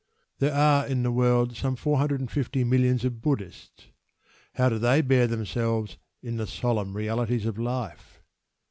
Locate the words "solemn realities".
6.47-7.45